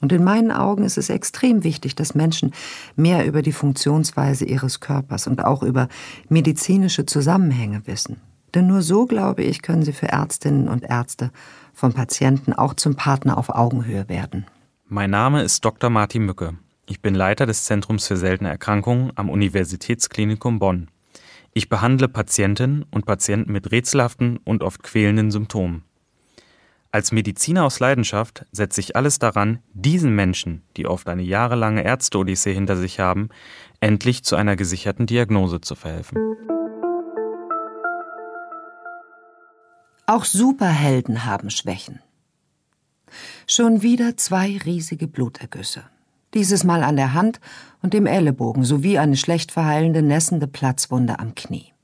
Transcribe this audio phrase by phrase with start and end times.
[0.00, 2.52] Und in meinen Augen ist es extrem wichtig, dass Menschen
[2.96, 5.88] mehr über die Funktionsweise ihres Körpers und auch über
[6.28, 8.20] medizinische Zusammenhänge wissen.
[8.54, 11.30] Denn nur so, glaube ich, können sie für Ärztinnen und Ärzte
[11.74, 14.46] vom Patienten auch zum Partner auf Augenhöhe werden.
[14.86, 15.90] Mein Name ist Dr.
[15.90, 16.54] Martin Mücke.
[16.86, 20.88] Ich bin Leiter des Zentrums für seltene Erkrankungen am Universitätsklinikum Bonn.
[21.52, 25.82] Ich behandle Patientinnen und Patienten mit rätselhaften und oft quälenden Symptomen.
[26.90, 32.54] Als Mediziner aus Leidenschaft setze ich alles daran, diesen Menschen, die oft eine jahrelange Ärzte-Odyssee
[32.54, 33.28] hinter sich haben,
[33.80, 36.16] endlich zu einer gesicherten Diagnose zu verhelfen.
[40.06, 42.00] Auch Superhelden haben Schwächen.
[43.46, 45.84] Schon wieder zwei riesige Blutergüsse.
[46.32, 47.38] Dieses Mal an der Hand
[47.82, 51.74] und dem Ellenbogen sowie eine schlecht verheilende, nässende Platzwunde am Knie.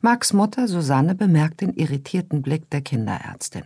[0.00, 3.64] Max Mutter Susanne bemerkt den irritierten Blick der Kinderärztin.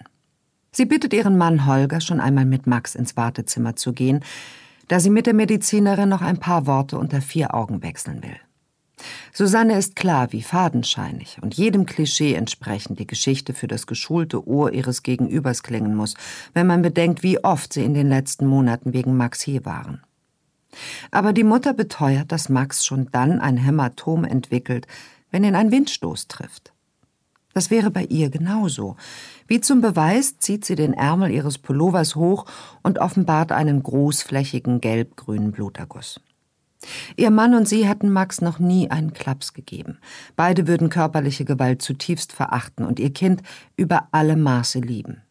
[0.74, 4.24] Sie bittet ihren Mann Holger schon einmal mit Max ins Wartezimmer zu gehen,
[4.88, 8.36] da sie mit der Medizinerin noch ein paar Worte unter vier Augen wechseln will.
[9.32, 14.72] Susanne ist klar wie fadenscheinig und jedem Klischee entsprechend die Geschichte für das geschulte Ohr
[14.72, 16.14] ihres Gegenübers klingen muss,
[16.54, 20.02] wenn man bedenkt, wie oft sie in den letzten Monaten wegen Max hier waren.
[21.10, 24.86] Aber die Mutter beteuert, dass Max schon dann ein Hämatom entwickelt,
[25.30, 26.72] wenn ihn ein Windstoß trifft.
[27.54, 28.96] Das wäre bei ihr genauso.
[29.46, 32.46] Wie zum Beweis zieht sie den Ärmel ihres Pullovers hoch
[32.82, 36.20] und offenbart einen großflächigen gelb-grünen Bluterguss.
[37.16, 39.98] Ihr Mann und sie hatten Max noch nie einen Klaps gegeben.
[40.36, 43.42] Beide würden körperliche Gewalt zutiefst verachten und ihr Kind
[43.76, 45.22] über alle Maße lieben.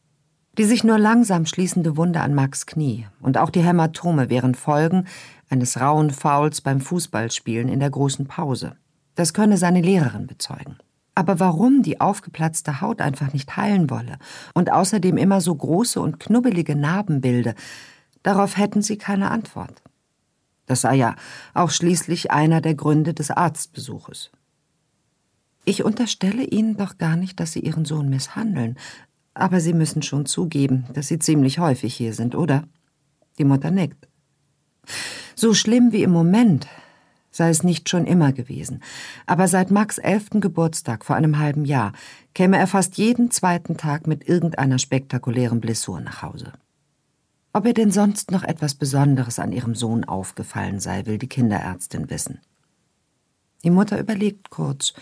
[0.58, 5.08] Die sich nur langsam schließende Wunde an Max Knie und auch die Hämatome wären Folgen
[5.50, 8.76] eines rauen Fouls beim Fußballspielen in der großen Pause.
[9.16, 10.78] Das könne seine Lehrerin bezeugen.
[11.22, 14.18] Aber warum die aufgeplatzte Haut einfach nicht heilen wolle
[14.56, 17.54] und außerdem immer so große und knubbelige Narben bilde,
[18.24, 19.84] darauf hätten sie keine Antwort.
[20.66, 21.16] Das sei ja
[21.54, 24.32] auch schließlich einer der Gründe des Arztbesuches.
[25.64, 28.76] Ich unterstelle Ihnen doch gar nicht, dass Sie Ihren Sohn misshandeln,
[29.36, 32.64] aber Sie müssen schon zugeben, dass Sie ziemlich häufig hier sind, oder?
[33.38, 34.08] Die Mutter nickt.
[35.36, 36.68] So schlimm wie im Moment
[37.32, 38.84] sei es nicht schon immer gewesen.
[39.26, 41.94] Aber seit Max elften Geburtstag vor einem halben Jahr
[42.36, 46.54] käme er fast jeden zweiten Tag mit irgendeiner spektakulären Blessur nach Hause.
[47.54, 52.10] Ob ihr denn sonst noch etwas Besonderes an ihrem Sohn aufgefallen sei, will die Kinderärztin
[52.10, 52.40] wissen.
[53.64, 54.94] Die Mutter überlegt kurz.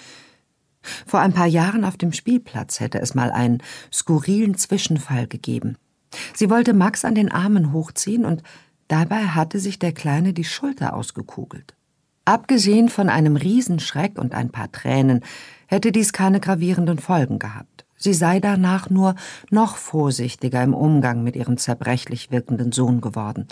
[1.06, 5.78] Vor ein paar Jahren auf dem Spielplatz hätte es mal einen skurrilen Zwischenfall gegeben.
[6.34, 8.42] Sie wollte Max an den Armen hochziehen und
[8.88, 11.76] dabei hatte sich der Kleine die Schulter ausgekugelt.
[12.26, 15.22] Abgesehen von einem Riesenschreck und ein paar Tränen
[15.68, 17.86] hätte dies keine gravierenden Folgen gehabt.
[17.96, 19.16] Sie sei danach nur
[19.50, 23.48] noch vorsichtiger im Umgang mit ihrem zerbrechlich wirkenden Sohn geworden.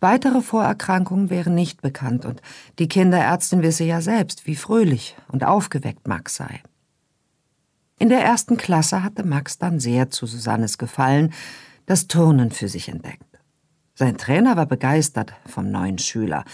[0.00, 2.42] Weitere Vorerkrankungen wären nicht bekannt und
[2.78, 6.62] die Kinderärztin wisse ja selbst, wie fröhlich und aufgeweckt Max sei.
[7.98, 11.32] In der ersten Klasse hatte Max dann sehr zu Susannes Gefallen
[11.86, 13.23] das Turnen für sich entdeckt.
[13.96, 16.44] Sein Trainer war begeistert vom neuen Schüler,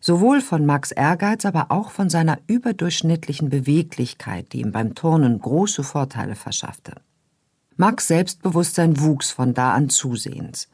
[0.00, 5.84] sowohl von Max Ehrgeiz, aber auch von seiner überdurchschnittlichen Beweglichkeit, die ihm beim Turnen große
[5.84, 6.94] Vorteile verschaffte.
[7.76, 10.68] Max Selbstbewusstsein wuchs von da an zusehends.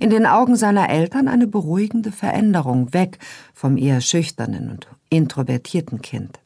[0.00, 3.20] In den Augen seiner Eltern eine beruhigende Veränderung weg
[3.54, 6.40] vom eher schüchternen und introvertierten Kind.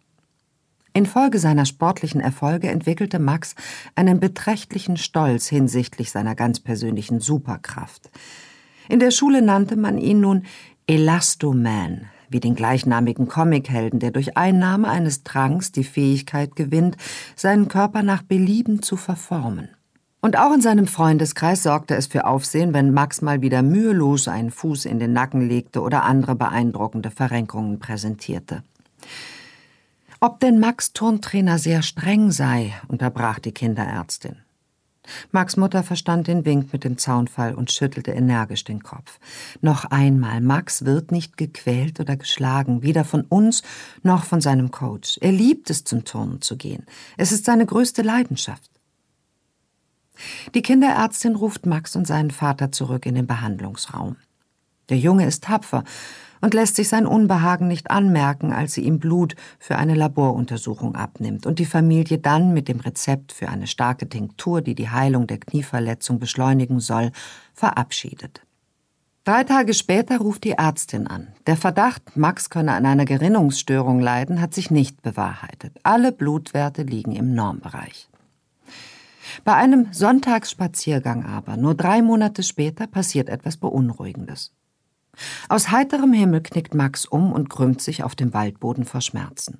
[0.93, 3.55] Infolge seiner sportlichen Erfolge entwickelte Max
[3.95, 8.11] einen beträchtlichen Stolz hinsichtlich seiner ganz persönlichen Superkraft.
[8.89, 10.43] In der Schule nannte man ihn nun
[10.87, 16.97] Elastoman, wie den gleichnamigen Comichelden, der durch Einnahme eines Tranks die Fähigkeit gewinnt,
[17.37, 19.69] seinen Körper nach Belieben zu verformen.
[20.21, 24.51] Und auch in seinem Freundeskreis sorgte es für Aufsehen, wenn Max mal wieder mühelos einen
[24.51, 28.63] Fuß in den Nacken legte oder andere beeindruckende Verrenkungen präsentierte.
[30.21, 34.37] Ob denn Max Turntrainer sehr streng sei, unterbrach die Kinderärztin.
[35.33, 39.19] Max Mutter verstand den Wink mit dem Zaunfall und schüttelte energisch den Kopf.
[39.61, 43.63] Noch einmal, Max wird nicht gequält oder geschlagen, weder von uns
[44.03, 45.19] noch von seinem Coach.
[45.21, 46.87] Er liebt es, zum Turnen zu gehen.
[47.17, 48.71] Es ist seine größte Leidenschaft.
[50.55, 54.17] Die Kinderärztin ruft Max und seinen Vater zurück in den Behandlungsraum.
[54.89, 55.85] Der Junge ist tapfer
[56.41, 61.47] und lässt sich sein Unbehagen nicht anmerken, als sie ihm Blut für eine Laboruntersuchung abnimmt
[61.47, 65.39] und die Familie dann mit dem Rezept für eine starke Tinktur, die die Heilung der
[65.39, 67.13] Knieverletzung beschleunigen soll,
[67.55, 68.43] verabschiedet.
[69.25, 71.29] Drei Tage später ruft die Ärztin an.
[71.47, 75.79] Der Verdacht, Max könne an einer Gerinnungsstörung leiden, hat sich nicht bewahrheitet.
[75.83, 78.11] Alle Blutwerte liegen im Normbereich.
[79.45, 84.53] Bei einem Sonntagsspaziergang aber, nur drei Monate später, passiert etwas Beunruhigendes.
[85.49, 89.59] Aus heiterem Himmel knickt Max um und krümmt sich auf dem Waldboden vor Schmerzen.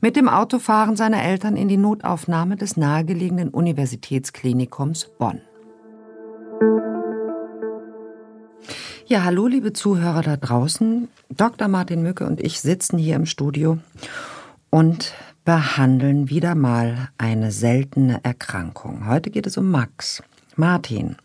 [0.00, 5.40] Mit dem Auto fahren seine Eltern in die Notaufnahme des nahegelegenen Universitätsklinikums Bonn.
[9.06, 11.08] Ja, hallo, liebe Zuhörer da draußen.
[11.30, 11.68] Dr.
[11.68, 13.78] Martin Mücke und ich sitzen hier im Studio
[14.70, 19.08] und behandeln wieder mal eine seltene Erkrankung.
[19.08, 20.22] Heute geht es um Max.
[20.56, 21.16] Martin,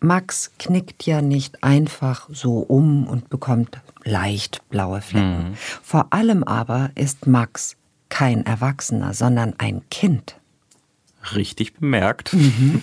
[0.00, 5.50] Max knickt ja nicht einfach so um und bekommt leicht blaue Flecken.
[5.50, 5.54] Mhm.
[5.54, 7.76] Vor allem aber ist Max
[8.08, 10.36] kein Erwachsener, sondern ein Kind.
[11.34, 12.32] Richtig bemerkt.
[12.32, 12.82] Mhm.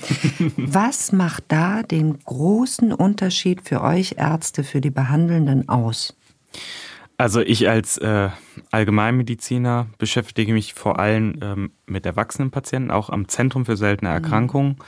[0.58, 6.16] Was macht da den großen Unterschied für euch Ärzte, für die Behandelnden aus?
[7.18, 8.30] Also ich als äh,
[8.70, 14.16] Allgemeinmediziner beschäftige mich vor allem ähm, mit erwachsenen Patienten, auch am Zentrum für seltene mhm.
[14.16, 14.70] Erkrankungen.
[14.74, 14.84] Mhm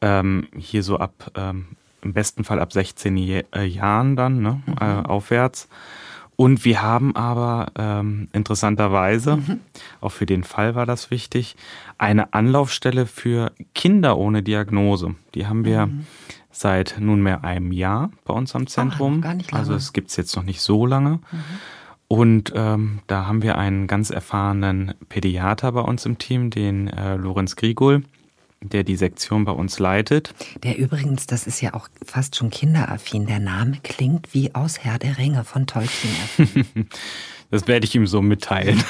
[0.00, 1.66] ähm, hier so ab, ähm,
[2.02, 4.74] im besten Fall ab 16 Je äh, Jahren dann, ne, mhm.
[4.80, 5.68] äh, aufwärts.
[6.36, 9.60] Und wir haben aber ähm, interessanterweise, mhm.
[10.02, 11.56] auch für den Fall war das wichtig,
[11.96, 15.14] eine Anlaufstelle für Kinder ohne Diagnose.
[15.34, 16.06] Die haben wir mhm.
[16.50, 19.16] seit nunmehr einem Jahr bei uns am Zentrum.
[19.20, 19.60] Ach, gar nicht lange.
[19.60, 21.20] Also es gibt es jetzt noch nicht so lange.
[21.32, 21.44] Mhm.
[22.08, 27.16] Und ähm, da haben wir einen ganz erfahrenen Pädiater bei uns im Team, den äh,
[27.16, 28.02] Lorenz Grigol
[28.62, 30.34] der die Sektion bei uns leitet.
[30.62, 34.98] Der übrigens, das ist ja auch fast schon kinderaffin, der Name klingt wie aus Herr
[34.98, 36.14] der Ringe von Tolkien.
[37.50, 38.82] das werde ich ihm so mitteilen.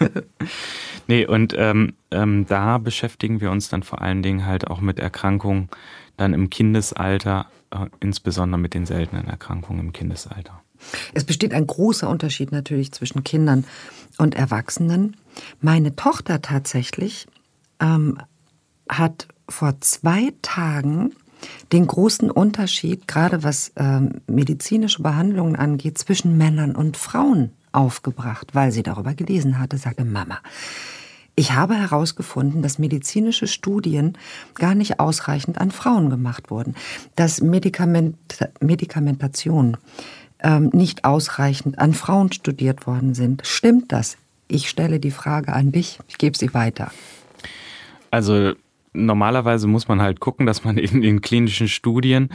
[1.06, 4.98] nee, und ähm, ähm, da beschäftigen wir uns dann vor allen Dingen halt auch mit
[4.98, 5.68] Erkrankungen
[6.16, 10.62] dann im Kindesalter, äh, insbesondere mit den seltenen Erkrankungen im Kindesalter.
[11.14, 13.64] Es besteht ein großer Unterschied natürlich zwischen Kindern
[14.18, 15.16] und Erwachsenen.
[15.60, 17.28] Meine Tochter tatsächlich
[17.80, 18.18] ähm,
[18.88, 21.12] hat vor zwei Tagen
[21.72, 28.72] den großen Unterschied, gerade was ähm, medizinische Behandlungen angeht, zwischen Männern und Frauen aufgebracht, weil
[28.72, 30.38] sie darüber gelesen hatte, sagte Mama.
[31.34, 34.18] Ich habe herausgefunden, dass medizinische Studien
[34.54, 36.74] gar nicht ausreichend an Frauen gemacht wurden,
[37.16, 38.16] dass Medikament,
[38.60, 39.78] Medikamentation
[40.40, 43.46] ähm, nicht ausreichend an Frauen studiert worden sind.
[43.46, 44.18] Stimmt das?
[44.46, 46.92] Ich stelle die Frage an dich, ich gebe sie weiter.
[48.10, 48.52] Also
[48.92, 52.30] normalerweise muss man halt gucken, dass man in den klinischen Studien,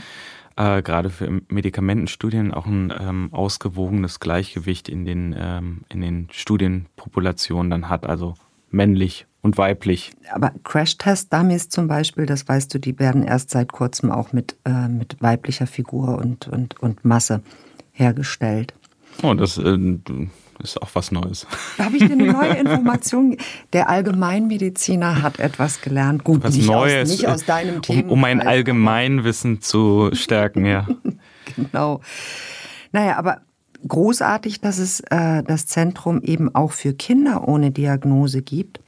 [0.56, 7.70] äh, gerade für Medikamentenstudien, auch ein ähm, ausgewogenes Gleichgewicht in den, ähm, in den Studienpopulationen
[7.70, 8.34] dann hat, also
[8.70, 10.12] männlich und weiblich.
[10.32, 14.88] Aber Crash-Test-Dummies zum Beispiel, das weißt du, die werden erst seit kurzem auch mit, äh,
[14.88, 17.42] mit weiblicher Figur und, und, und Masse
[17.92, 18.74] hergestellt.
[19.22, 19.78] Oh, das äh,
[20.62, 21.46] ist auch was Neues.
[21.78, 23.36] Habe ich dir eine neue Information.
[23.72, 26.24] Der Allgemeinmediziner hat etwas gelernt.
[26.24, 28.04] Gut, was nicht, Neues, aus, nicht aus deinem Thema.
[28.04, 30.86] Um, um mein Allgemeinwissen zu stärken, ja.
[31.56, 32.00] genau.
[32.92, 33.42] Naja, aber
[33.86, 38.80] großartig, dass es äh, das Zentrum eben auch für Kinder ohne Diagnose gibt.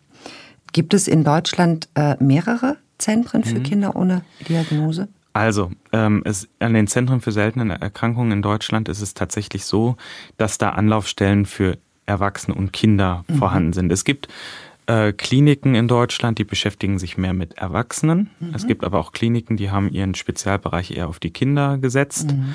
[0.73, 3.63] Gibt es in Deutschland äh, mehrere Zentren für mhm.
[3.65, 5.09] Kinder ohne Diagnose?
[5.33, 9.97] Also, ähm, es, an den Zentren für seltene Erkrankungen in Deutschland ist es tatsächlich so,
[10.37, 13.35] dass da Anlaufstellen für Erwachsene und Kinder mhm.
[13.37, 13.93] vorhanden sind.
[13.93, 14.29] Es gibt
[14.87, 18.31] äh, Kliniken in Deutschland, die beschäftigen sich mehr mit Erwachsenen.
[18.41, 18.55] Mhm.
[18.55, 22.33] Es gibt aber auch Kliniken, die haben ihren Spezialbereich eher auf die Kinder gesetzt.
[22.33, 22.55] Mhm.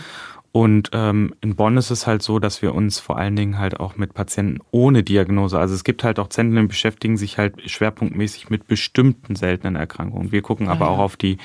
[0.51, 3.77] Und ähm, in Bonn ist es halt so, dass wir uns vor allen Dingen halt
[3.77, 7.69] auch mit Patienten ohne Diagnose, also es gibt halt auch Zentren, die beschäftigen sich halt
[7.69, 10.31] schwerpunktmäßig mit bestimmten seltenen Erkrankungen.
[10.31, 10.91] Wir gucken aber ja.
[10.91, 11.39] auch auf die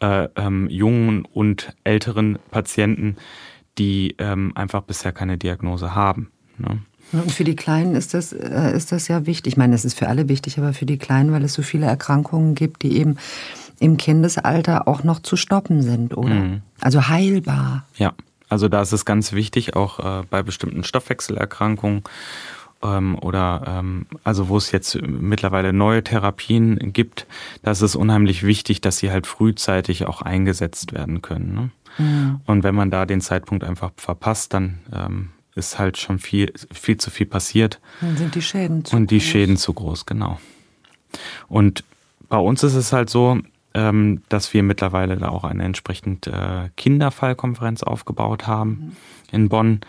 [0.00, 3.16] äh, ähm, jungen und älteren Patienten,
[3.78, 6.30] die ähm, einfach bisher keine Diagnose haben.
[6.58, 6.80] Ne?
[7.12, 9.52] Und für die Kleinen ist das, äh, ist das ja wichtig.
[9.52, 11.86] Ich meine, es ist für alle wichtig, aber für die Kleinen, weil es so viele
[11.86, 13.16] Erkrankungen gibt, die eben
[13.78, 16.34] im Kindesalter auch noch zu stoppen sind, oder?
[16.34, 16.62] Mhm.
[16.80, 17.86] Also heilbar.
[17.96, 18.14] Ja,
[18.48, 22.02] also da ist es ganz wichtig, auch äh, bei bestimmten Stoffwechselerkrankungen
[22.94, 27.26] ähm, oder ähm, also wo es jetzt mittlerweile neue Therapien gibt,
[27.62, 31.54] da ist es unheimlich wichtig, dass sie halt frühzeitig auch eingesetzt werden können.
[31.54, 31.70] Ne?
[31.98, 32.40] Mhm.
[32.46, 36.98] Und wenn man da den Zeitpunkt einfach verpasst, dann ähm, ist halt schon viel, viel
[36.98, 37.80] zu viel passiert.
[38.00, 39.26] Dann sind die Schäden zu Und die groß.
[39.26, 40.38] Schäden zu groß, genau.
[41.48, 41.84] Und
[42.28, 43.38] bei uns ist es halt so,
[43.74, 48.92] ähm, dass wir mittlerweile da auch eine entsprechend äh, Kinderfallkonferenz aufgebaut haben mhm.
[49.32, 49.80] in Bonn,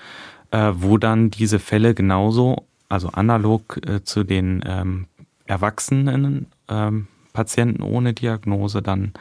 [0.51, 5.07] äh, wo dann diese Fälle genauso, also analog äh, zu den ähm,
[5.45, 9.13] Erwachsenen ähm, Patienten ohne Diagnose dann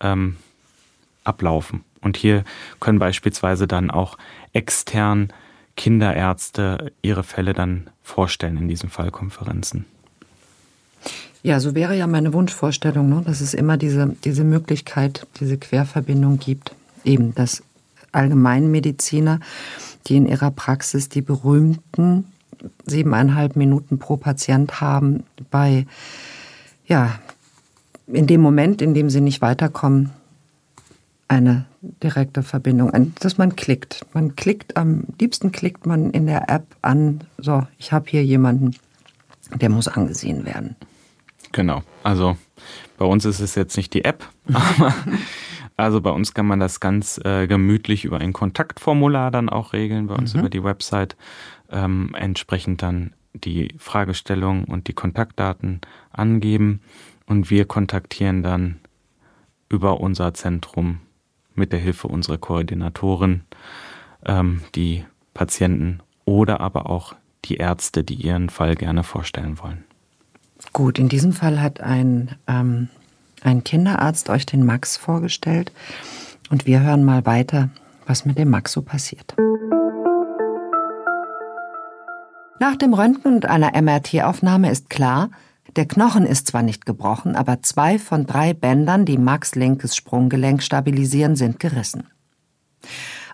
[0.00, 0.36] ähm,
[1.24, 1.84] ablaufen.
[2.00, 2.44] Und hier
[2.80, 4.16] können beispielsweise dann auch
[4.52, 5.32] extern
[5.76, 9.84] Kinderärzte ihre Fälle dann vorstellen in diesen Fallkonferenzen.
[11.42, 13.22] Ja, so wäre ja meine Wunschvorstellung, ne?
[13.24, 16.74] dass es immer diese, diese Möglichkeit, diese Querverbindung gibt.
[17.04, 17.62] Eben, dass
[18.10, 19.40] Allgemeinmediziner,
[20.06, 22.24] die in ihrer Praxis die berühmten
[22.86, 25.86] siebeneinhalb Minuten pro Patient haben, bei,
[26.86, 27.18] ja,
[28.06, 30.10] in dem Moment, in dem sie nicht weiterkommen,
[31.28, 31.66] eine
[32.02, 34.06] direkte Verbindung, dass man klickt.
[34.14, 38.74] Man klickt, am liebsten klickt man in der App an, so, ich habe hier jemanden,
[39.54, 40.76] der muss angesehen werden.
[41.52, 42.36] Genau, also
[42.96, 44.94] bei uns ist es jetzt nicht die App, aber
[45.76, 50.08] also bei uns kann man das ganz äh, gemütlich über ein Kontaktformular dann auch regeln,
[50.08, 50.40] bei uns mhm.
[50.40, 51.16] über die Website
[51.70, 56.80] ähm, entsprechend dann die Fragestellung und die Kontaktdaten angeben
[57.26, 58.80] und wir kontaktieren dann
[59.68, 61.00] über unser Zentrum
[61.54, 63.44] mit der Hilfe unserer Koordinatoren
[64.24, 69.84] ähm, die Patienten oder aber auch die Ärzte, die ihren Fall gerne vorstellen wollen.
[70.72, 72.88] Gut, in diesem Fall hat ein, ähm,
[73.42, 75.72] ein Kinderarzt euch den Max vorgestellt
[76.50, 77.70] und wir hören mal weiter,
[78.06, 79.36] was mit dem Max so passiert.
[82.60, 85.30] Nach dem Röntgen und einer MRT-Aufnahme ist klar,
[85.76, 90.62] der Knochen ist zwar nicht gebrochen, aber zwei von drei Bändern, die Max linkes Sprunggelenk
[90.62, 92.08] stabilisieren, sind gerissen.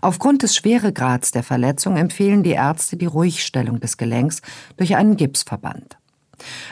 [0.03, 4.43] Aufgrund des Schweregrads der Verletzung empfehlen die Ärzte die Ruhigstellung des Gelenks
[4.77, 5.97] durch einen Gipsverband.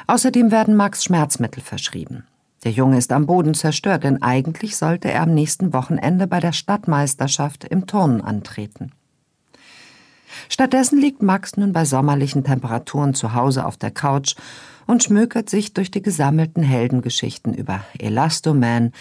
[0.06, 2.26] Außerdem werden Max Schmerzmittel verschrieben.
[2.64, 6.52] Der Junge ist am Boden zerstört, denn eigentlich sollte er am nächsten Wochenende bei der
[6.52, 8.92] Stadtmeisterschaft im Turnen antreten.
[10.52, 14.34] Stattdessen liegt Max nun bei sommerlichen Temperaturen zu Hause auf der Couch
[14.86, 18.92] und schmökert sich durch die gesammelten Heldengeschichten über Elastoman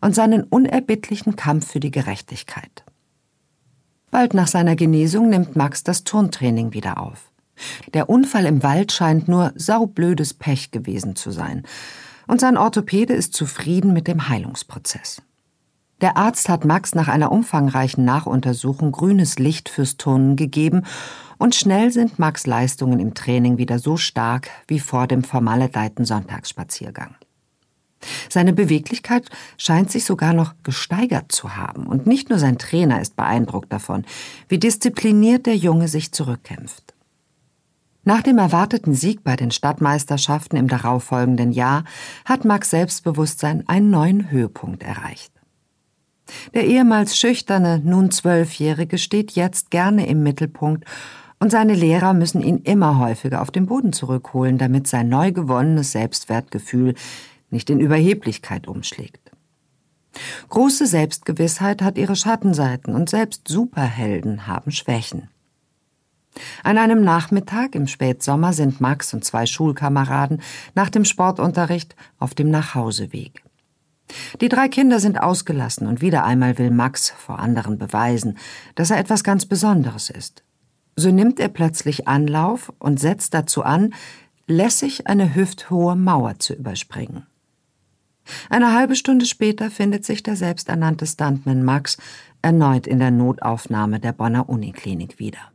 [0.00, 2.82] und seinen unerbittlichen Kampf für die Gerechtigkeit.
[4.10, 7.30] Bald nach seiner Genesung nimmt Max das Turntraining wieder auf.
[7.92, 11.64] Der Unfall im Wald scheint nur saublödes Pech gewesen zu sein,
[12.26, 15.20] und sein Orthopäde ist zufrieden mit dem Heilungsprozess.
[16.02, 20.82] Der Arzt hat Max nach einer umfangreichen Nachuntersuchung grünes Licht fürs Turnen gegeben
[21.38, 27.14] und schnell sind Max Leistungen im Training wieder so stark wie vor dem vermaledeiten Sonntagsspaziergang.
[28.28, 33.16] Seine Beweglichkeit scheint sich sogar noch gesteigert zu haben, und nicht nur sein Trainer ist
[33.16, 34.04] beeindruckt davon,
[34.48, 36.94] wie diszipliniert der Junge sich zurückkämpft.
[38.04, 41.84] Nach dem erwarteten Sieg bei den Stadtmeisterschaften im darauffolgenden Jahr
[42.24, 45.35] hat Max Selbstbewusstsein einen neuen Höhepunkt erreicht.
[46.54, 50.84] Der ehemals schüchterne, nun Zwölfjährige steht jetzt gerne im Mittelpunkt
[51.38, 55.92] und seine Lehrer müssen ihn immer häufiger auf den Boden zurückholen, damit sein neu gewonnenes
[55.92, 56.94] Selbstwertgefühl
[57.50, 59.30] nicht in Überheblichkeit umschlägt.
[60.48, 65.28] Große Selbstgewissheit hat ihre Schattenseiten und selbst Superhelden haben Schwächen.
[66.62, 70.42] An einem Nachmittag im Spätsommer sind Max und zwei Schulkameraden
[70.74, 73.45] nach dem Sportunterricht auf dem Nachhauseweg.
[74.40, 78.38] Die drei Kinder sind ausgelassen und wieder einmal will Max vor anderen beweisen,
[78.74, 80.44] dass er etwas ganz Besonderes ist.
[80.96, 83.94] So nimmt er plötzlich Anlauf und setzt dazu an,
[84.46, 87.26] lässig eine hüfthohe Mauer zu überspringen.
[88.48, 91.96] Eine halbe Stunde später findet sich der selbsternannte Stuntman Max
[92.42, 95.52] erneut in der Notaufnahme der Bonner Uniklinik wieder.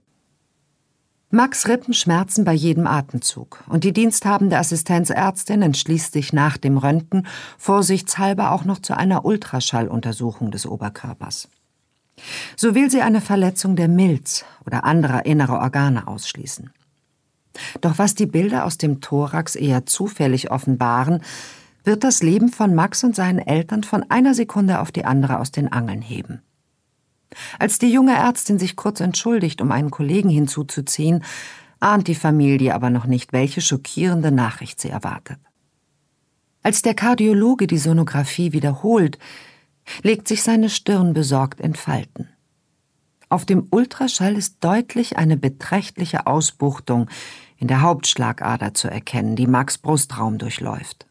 [1.33, 7.25] Max Rippen schmerzen bei jedem Atemzug und die diensthabende Assistenzärztin entschließt sich nach dem Röntgen
[7.57, 11.47] vorsichtshalber auch noch zu einer Ultraschalluntersuchung des Oberkörpers.
[12.57, 16.69] So will sie eine Verletzung der Milz oder anderer innerer Organe ausschließen.
[17.79, 21.21] Doch was die Bilder aus dem Thorax eher zufällig offenbaren,
[21.85, 25.51] wird das Leben von Max und seinen Eltern von einer Sekunde auf die andere aus
[25.51, 26.41] den Angeln heben.
[27.59, 31.23] Als die junge Ärztin sich kurz entschuldigt, um einen Kollegen hinzuzuziehen,
[31.79, 35.39] ahnt die Familie aber noch nicht, welche schockierende Nachricht sie erwartet.
[36.63, 39.17] Als der Kardiologe die Sonographie wiederholt,
[40.03, 42.29] legt sich seine Stirn besorgt in Falten.
[43.29, 47.09] Auf dem Ultraschall ist deutlich eine beträchtliche Ausbuchtung
[47.57, 51.07] in der Hauptschlagader zu erkennen, die Max Brustraum durchläuft.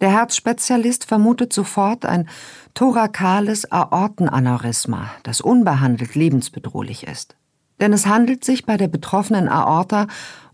[0.00, 2.28] Der Herzspezialist vermutet sofort ein
[2.74, 7.36] thorakales Aortenaneurysma, das unbehandelt lebensbedrohlich ist.
[7.80, 10.06] Denn es handelt sich bei der betroffenen Aorta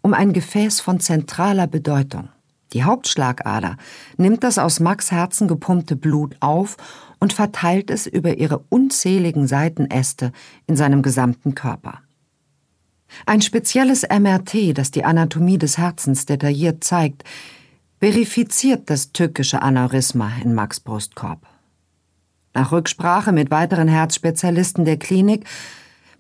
[0.03, 2.29] um ein Gefäß von zentraler Bedeutung.
[2.73, 3.77] Die Hauptschlagader
[4.17, 6.77] nimmt das aus Max Herzen gepumpte Blut auf
[7.19, 10.33] und verteilt es über ihre unzähligen Seitenäste
[10.67, 12.01] in seinem gesamten Körper.
[13.27, 17.25] Ein spezielles MRT, das die Anatomie des Herzens detailliert zeigt,
[18.01, 21.47] verifiziert das tückische Aneurysma in Max Brustkorb.
[22.55, 25.45] Nach Rücksprache mit weiteren Herzspezialisten der Klinik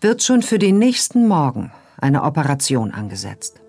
[0.02, 3.60] wird schon für den nächsten Morgen eine Operation angesetzt.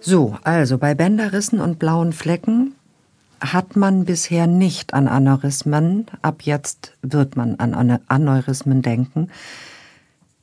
[0.00, 2.74] So, also bei Bänderrissen und blauen Flecken
[3.40, 9.30] hat man bisher nicht an Aneurysmen, ab jetzt wird man an Aneurysmen denken,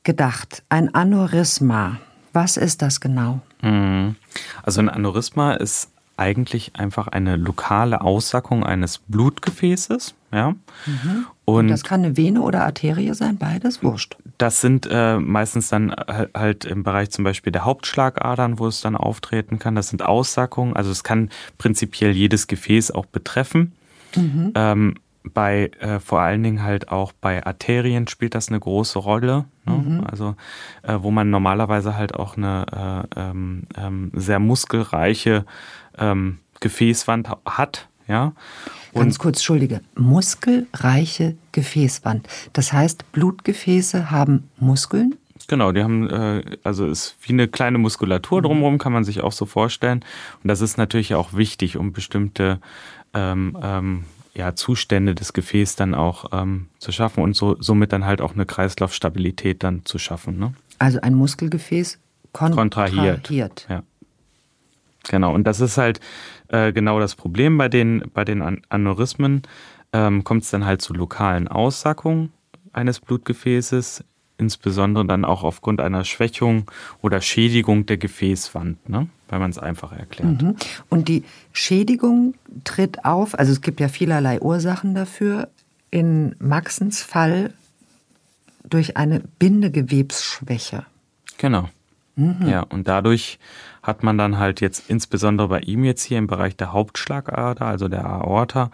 [0.03, 0.63] gedacht.
[0.69, 1.99] Ein Aneurysma,
[2.33, 3.41] was ist das genau?
[3.61, 4.15] Mhm.
[4.63, 10.15] Also ein Aneurysma ist eigentlich einfach eine lokale Aussackung eines Blutgefäßes.
[10.33, 10.51] Ja?
[10.51, 11.25] Mhm.
[11.45, 14.17] Und, Und, das kann eine Vene oder Arterie sein, beides wurscht.
[14.37, 18.95] Das sind äh, meistens dann halt im Bereich zum Beispiel der Hauptschlagadern, wo es dann
[18.97, 19.75] auftreten kann.
[19.75, 20.75] Das sind Aussackungen.
[20.75, 23.73] Also es kann prinzipiell jedes Gefäß auch betreffen.
[24.15, 24.51] Mhm.
[24.55, 29.45] Ähm, bei äh, vor allen Dingen halt auch bei Arterien spielt das eine große Rolle.
[29.65, 29.73] Ne?
[29.73, 30.03] Mhm.
[30.09, 30.35] Also
[30.83, 35.45] äh, wo man normalerweise halt auch eine äh, ähm, ähm, sehr muskelreiche
[35.97, 37.87] ähm, Gefäßwand hat.
[38.07, 38.33] Ja.
[38.91, 42.27] Und Ganz kurz, Entschuldige, muskelreiche Gefäßwand.
[42.53, 45.15] Das heißt, Blutgefäße haben Muskeln?
[45.47, 49.31] Genau, die haben, äh, also ist wie eine kleine Muskulatur drumherum, kann man sich auch
[49.31, 50.03] so vorstellen.
[50.43, 52.59] Und das ist natürlich auch wichtig, um bestimmte
[53.13, 54.03] ähm, ähm,
[54.39, 58.33] ja, Zustände des Gefäßes dann auch ähm, zu schaffen und so, somit dann halt auch
[58.33, 60.39] eine Kreislaufstabilität dann zu schaffen.
[60.39, 60.53] Ne?
[60.77, 61.99] Also ein Muskelgefäß
[62.31, 63.15] kontrahiert.
[63.25, 63.67] kontrahiert.
[63.69, 63.83] Ja.
[65.09, 65.99] Genau, und das ist halt
[66.47, 69.43] äh, genau das Problem bei den, bei den An Aneurysmen.
[69.91, 72.31] Ähm, Kommt es dann halt zu lokalen Aussackungen
[72.71, 74.05] eines Blutgefäßes,
[74.39, 76.65] insbesondere dann auch aufgrund einer Schwächung
[77.01, 79.07] oder Schädigung der Gefäßwand, ne?
[79.27, 80.41] weil man es einfach erklärt.
[80.41, 80.55] Mhm.
[80.89, 85.49] Und die Schädigung tritt auf, also es gibt ja vielerlei Ursachen dafür,
[85.91, 87.53] in Maxens Fall
[88.63, 90.85] durch eine Bindegewebsschwäche.
[91.37, 91.69] Genau.
[92.15, 92.47] Mhm.
[92.47, 93.39] Ja, und dadurch
[93.81, 97.87] hat man dann halt jetzt insbesondere bei ihm jetzt hier im Bereich der Hauptschlagader, also
[97.87, 98.71] der Aorta,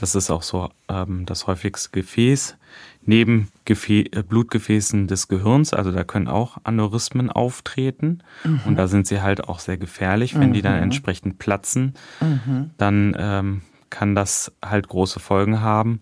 [0.00, 2.56] das ist auch so ähm, das häufigste Gefäß,
[3.02, 8.60] neben Gefä äh, Blutgefäßen des Gehirns, also da können auch Aneurysmen auftreten mhm.
[8.64, 10.54] und da sind sie halt auch sehr gefährlich, wenn mhm.
[10.54, 10.84] die dann mhm.
[10.84, 12.70] entsprechend platzen, mhm.
[12.78, 16.00] dann ähm, kann das halt große Folgen haben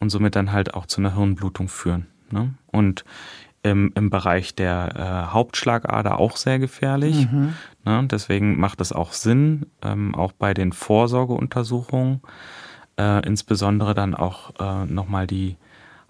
[0.00, 2.06] und somit dann halt auch zu einer Hirnblutung führen.
[2.30, 2.54] Ne?
[2.66, 3.04] Und
[3.62, 7.30] im, im Bereich der äh, Hauptschlagader auch sehr gefährlich.
[7.30, 7.54] Mhm.
[7.84, 8.06] Ne?
[8.10, 12.20] Deswegen macht es auch Sinn, ähm, auch bei den Vorsorgeuntersuchungen,
[12.98, 15.56] äh, insbesondere dann auch äh, nochmal die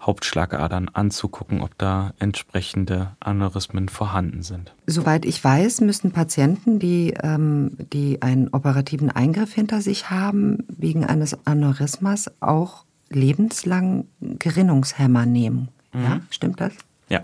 [0.01, 4.73] Hauptschlagadern anzugucken, ob da entsprechende Aneurysmen vorhanden sind.
[4.85, 11.03] Soweit ich weiß, müssen Patienten, die, ähm, die einen operativen Eingriff hinter sich haben, wegen
[11.03, 15.69] eines Aneurysmas auch lebenslang Gerinnungshemmer nehmen.
[15.93, 16.03] Mhm.
[16.03, 16.73] Ja, stimmt das?
[17.09, 17.23] Ja,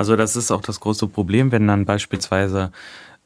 [0.00, 2.72] also das ist auch das große Problem, wenn dann beispielsweise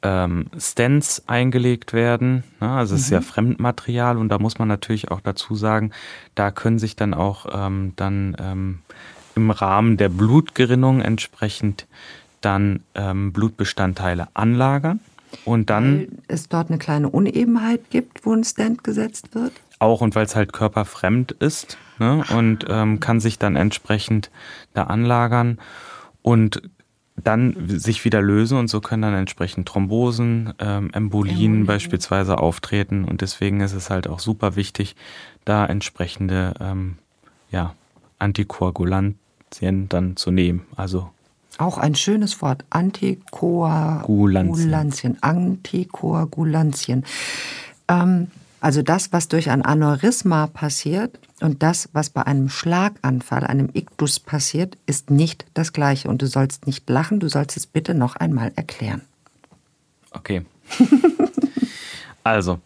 [0.04, 2.44] ähm, Stents eingelegt werden.
[2.60, 2.70] Ne?
[2.70, 3.04] Also es mhm.
[3.04, 3.24] ist ja mhm.
[3.24, 5.90] Fremdmaterial und da muss man natürlich auch dazu sagen,
[6.34, 8.78] da können sich dann auch ähm, dann ähm,
[9.34, 11.86] im Rahmen der Blutgerinnung entsprechend
[12.42, 15.00] dann ähm, Blutbestandteile anlagern.
[15.44, 16.00] Und dann.
[16.00, 19.52] Weil es dort eine kleine Unebenheit gibt, wo ein Stent gesetzt wird?
[19.80, 22.22] Auch und weil es halt körperfremd ist ne?
[22.36, 24.30] und ähm, kann sich dann entsprechend
[24.72, 25.58] da anlagern
[26.22, 26.62] und
[27.16, 33.04] dann sich wieder lösen und so können dann entsprechend Thrombosen, ähm, Embolien, Embolien beispielsweise auftreten
[33.04, 34.96] und deswegen ist es halt auch super wichtig,
[35.44, 36.54] da entsprechende
[37.50, 37.74] ja,
[38.18, 40.62] Antikoagulantien dann zu nehmen.
[40.74, 41.10] Also
[41.58, 45.22] auch ein schönes Wort, Antikoagulantien.
[45.22, 47.04] Antikoagulantien.
[47.88, 48.26] Ähm,
[48.60, 54.18] also das, was durch ein Aneurysma passiert und das, was bei einem Schlaganfall, einem Iktus
[54.18, 56.08] passiert, ist nicht das gleiche.
[56.08, 59.02] Und du sollst nicht lachen, du sollst es bitte noch einmal erklären.
[60.10, 60.46] Okay.
[62.24, 62.60] also,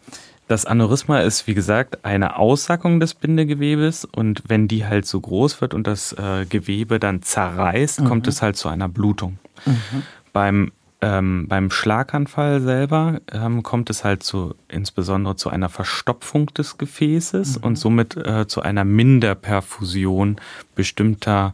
[0.47, 5.59] das Aneurysma ist, wie gesagt, eine Aussackung des Bindegewebes und wenn die halt so groß
[5.59, 8.05] wird und das äh, Gewebe dann zerreißt, mhm.
[8.05, 9.39] kommt es halt zu einer Blutung.
[9.65, 10.03] Mhm.
[10.31, 16.77] Beim ähm, beim Schlaganfall selber ähm, kommt es halt zu, insbesondere zu einer Verstopfung des
[16.77, 17.63] Gefäßes mhm.
[17.63, 20.41] und somit äh, zu einer Minderperfusion
[20.75, 21.53] bestimmter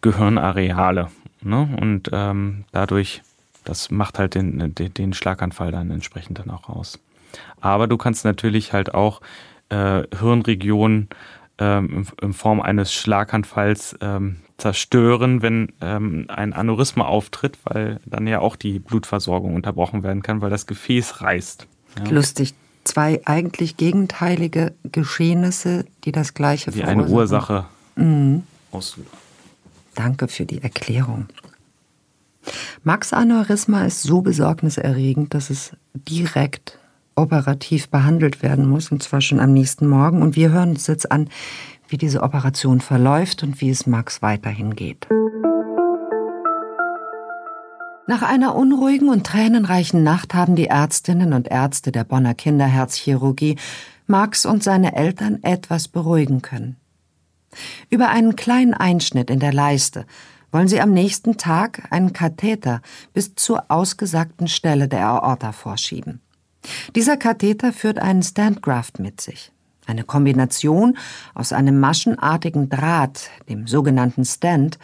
[0.00, 1.08] Gehirnareale.
[1.42, 1.68] Ne?
[1.80, 3.22] Und ähm, dadurch,
[3.64, 6.98] das macht halt den, den, den, Schlaganfall dann entsprechend dann auch aus.
[7.60, 9.20] Aber du kannst natürlich halt auch
[9.68, 11.08] äh, Hirnregionen
[11.60, 18.40] ähm, in Form eines Schlaganfalls ähm, zerstören, wenn ähm, ein Aneurysma auftritt, weil dann ja
[18.40, 21.66] auch die Blutversorgung unterbrochen werden kann, weil das Gefäß reißt.
[21.98, 22.10] Ja.
[22.10, 22.54] Lustig.
[22.82, 28.44] Zwei eigentlich gegenteilige Geschehnisse, die das gleiche Die eine Ursache mhm.
[28.72, 29.10] auslösen.
[29.94, 31.26] Danke für die Erklärung.
[32.82, 36.79] Max Aneurysma ist so besorgniserregend, dass es direkt
[37.20, 40.22] operativ behandelt werden muss, und zwar schon am nächsten Morgen.
[40.22, 41.28] Und wir hören uns jetzt an,
[41.88, 45.08] wie diese Operation verläuft und wie es Max weiterhin geht.
[48.06, 53.56] Nach einer unruhigen und tränenreichen Nacht haben die Ärztinnen und Ärzte der Bonner Kinderherzchirurgie
[54.08, 56.76] Max und seine Eltern etwas beruhigen können.
[57.88, 60.06] Über einen kleinen Einschnitt in der Leiste
[60.50, 66.20] wollen sie am nächsten Tag einen Katheter bis zur ausgesagten Stelle der Aorta vorschieben.
[66.94, 69.52] Dieser Katheter führt einen Standgraft mit sich.
[69.86, 70.96] Eine Kombination
[71.34, 74.78] aus einem maschenartigen Draht, dem sogenannten Stand,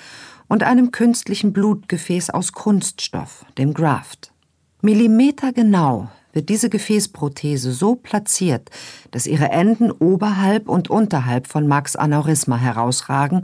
[0.49, 4.33] und einem künstlichen Blutgefäß aus Kunststoff, dem Graft.
[4.81, 8.71] Millimetergenau wird diese Gefäßprothese so platziert,
[9.11, 13.43] dass ihre Enden oberhalb und unterhalb von Max Aneurysma herausragen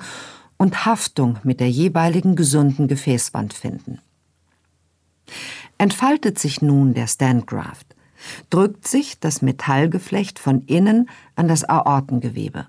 [0.59, 3.99] und Haftung mit der jeweiligen gesunden Gefäßwand finden.
[5.79, 7.97] Entfaltet sich nun der Standgraft,
[8.51, 12.67] drückt sich das Metallgeflecht von innen an das Aortengewebe.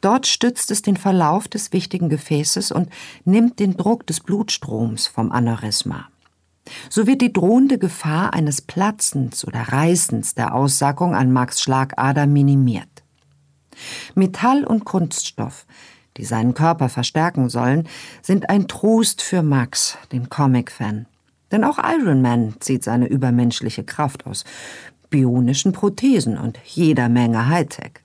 [0.00, 2.88] Dort stützt es den Verlauf des wichtigen Gefäßes und
[3.24, 6.08] nimmt den Druck des Blutstroms vom Aneurysma.
[6.90, 12.88] So wird die drohende Gefahr eines Platzens oder Reißens der Aussackung an Max Schlagader minimiert.
[14.14, 15.66] Metall und Kunststoff,
[16.16, 17.88] die seinen Körper verstärken sollen,
[18.22, 21.06] sind ein Trost für Max, den Comic-Fan.
[21.50, 24.44] Denn auch Iron Man zieht seine übermenschliche Kraft aus
[25.10, 28.00] bionischen Prothesen und jeder Menge Hightech.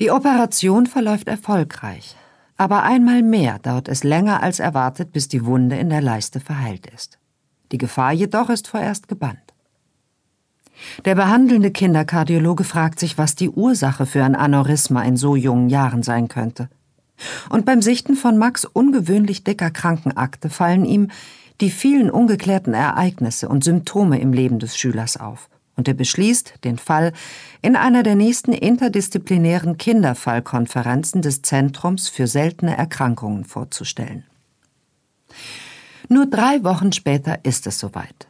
[0.00, 2.16] Die Operation verläuft erfolgreich,
[2.56, 6.86] aber einmal mehr dauert es länger als erwartet, bis die Wunde in der Leiste verheilt
[6.94, 7.18] ist.
[7.72, 9.38] Die Gefahr jedoch ist vorerst gebannt.
[11.04, 16.02] Der behandelnde Kinderkardiologe fragt sich, was die Ursache für ein Aneurysma in so jungen Jahren
[16.02, 16.68] sein könnte.
[17.50, 21.08] Und beim Sichten von Max ungewöhnlich dicker Krankenakte fallen ihm
[21.62, 25.48] die vielen ungeklärten Ereignisse und Symptome im Leben des Schülers auf.
[25.76, 27.12] Und er beschließt, den Fall
[27.62, 34.24] in einer der nächsten interdisziplinären Kinderfallkonferenzen des Zentrums für seltene Erkrankungen vorzustellen.
[36.08, 38.26] Nur drei Wochen später ist es soweit.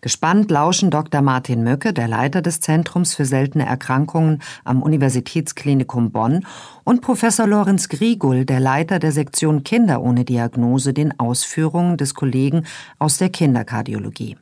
[0.00, 1.22] Gespannt lauschen Dr.
[1.22, 6.46] Martin Möcke, der Leiter des Zentrums für seltene Erkrankungen am Universitätsklinikum Bonn,
[6.84, 12.64] und Professor Lorenz Grigul, der Leiter der Sektion Kinder ohne Diagnose, den Ausführungen des Kollegen
[12.98, 14.36] aus der Kinderkardiologie.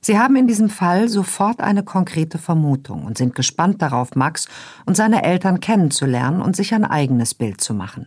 [0.00, 4.48] Sie haben in diesem Fall sofort eine konkrete Vermutung und sind gespannt darauf, Max
[4.84, 8.06] und seine Eltern kennenzulernen und sich ein eigenes Bild zu machen.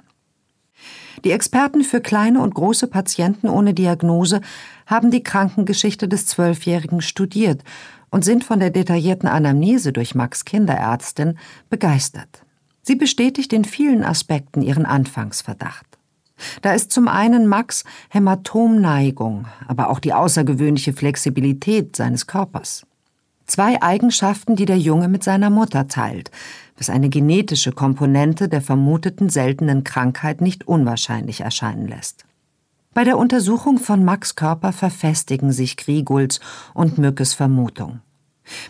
[1.25, 4.41] Die Experten für kleine und große Patienten ohne Diagnose
[4.86, 7.63] haben die Krankengeschichte des Zwölfjährigen studiert
[8.10, 11.38] und sind von der detaillierten Anamnese durch Max Kinderärztin
[11.69, 12.43] begeistert.
[12.82, 15.86] Sie bestätigt in vielen Aspekten ihren Anfangsverdacht.
[16.62, 22.86] Da ist zum einen Max Hämatomneigung, aber auch die außergewöhnliche Flexibilität seines Körpers.
[23.47, 26.32] Zwei Eigenschaften, die der Junge mit seiner Mutter teilt,
[26.77, 32.25] was eine genetische Komponente der vermuteten seltenen Krankheit nicht unwahrscheinlich erscheinen lässt.
[32.93, 36.39] Bei der Untersuchung von Max Körper verfestigen sich Grieguls
[36.73, 37.99] und Mückes Vermutung.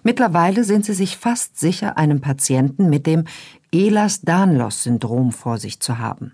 [0.03, 3.25] Mittlerweile sind sie sich fast sicher, einen Patienten mit dem
[3.71, 6.33] Ehlers-Danlos-Syndrom vor sich zu haben.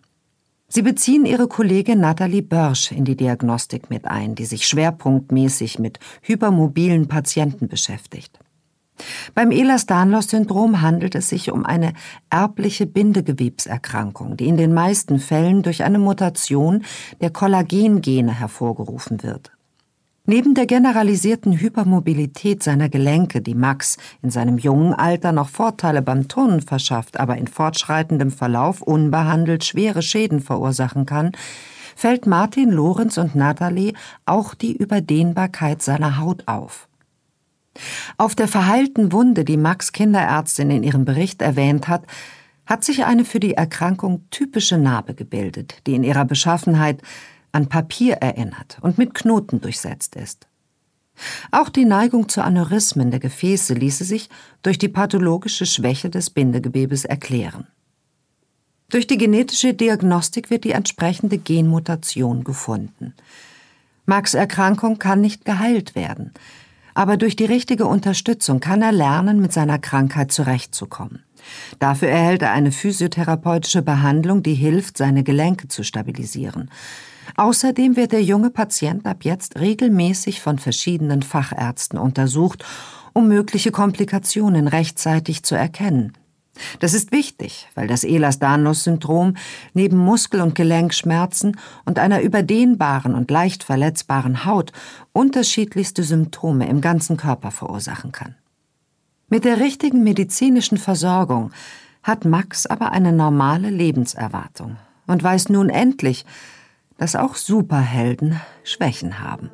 [0.67, 5.99] Sie beziehen ihre Kollegin Nathalie Börsch in die Diagnostik mit ein, die sich schwerpunktmäßig mit
[6.21, 8.39] hypermobilen Patienten beschäftigt.
[9.34, 11.93] Beim Ehlers-Danlos-Syndrom handelt es sich um eine
[12.29, 16.84] erbliche Bindegewebserkrankung, die in den meisten Fällen durch eine Mutation
[17.21, 19.51] der Kollagengene hervorgerufen wird.
[20.25, 26.29] Neben der generalisierten Hypermobilität seiner Gelenke, die Max in seinem jungen Alter noch Vorteile beim
[26.29, 31.34] Turnen verschafft, aber in fortschreitendem Verlauf unbehandelt schwere Schäden verursachen kann,
[31.97, 33.93] fällt Martin Lorenz und Nathalie
[34.25, 36.88] auch die Überdehnbarkeit seiner Haut auf.
[38.17, 42.05] Auf der verheilten Wunde, die Max Kinderärztin in ihrem Bericht erwähnt hat,
[42.65, 47.01] hat sich eine für die Erkrankung typische Narbe gebildet, die in ihrer Beschaffenheit
[47.51, 50.47] an Papier erinnert und mit Knoten durchsetzt ist.
[51.51, 54.29] Auch die Neigung zu Aneurysmen der Gefäße ließe sich
[54.63, 57.67] durch die pathologische Schwäche des Bindegewebes erklären.
[58.89, 63.13] Durch die genetische Diagnostik wird die entsprechende Genmutation gefunden.
[64.05, 66.31] Max Erkrankung kann nicht geheilt werden,
[66.93, 71.23] aber durch die richtige Unterstützung kann er lernen, mit seiner Krankheit zurechtzukommen.
[71.79, 76.69] Dafür erhält er eine physiotherapeutische Behandlung, die hilft, seine Gelenke zu stabilisieren.
[77.36, 82.63] Außerdem wird der junge Patient ab jetzt regelmäßig von verschiedenen Fachärzten untersucht,
[83.13, 86.13] um mögliche Komplikationen rechtzeitig zu erkennen.
[86.80, 89.36] Das ist wichtig, weil das Ehlers-Danlos-Syndrom
[89.74, 94.72] neben Muskel- und Gelenkschmerzen und einer überdehnbaren und leicht verletzbaren Haut
[95.13, 98.36] unterschiedlichste Symptome im ganzen Körper verursachen kann.
[99.30, 101.52] Mit der richtigen medizinischen Versorgung
[102.04, 106.26] hat Max aber eine normale Lebenserwartung und weiß nun endlich,
[106.98, 109.50] dass auch Superhelden Schwächen haben.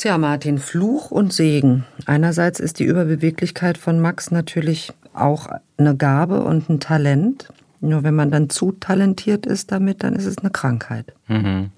[0.00, 1.84] Tja, Martin, Fluch und Segen.
[2.06, 7.52] Einerseits ist die Überbeweglichkeit von Max natürlich auch eine Gabe und ein Talent.
[7.82, 11.12] Nur wenn man dann zu talentiert ist damit, dann ist es eine Krankheit.
[11.28, 11.68] Mhm.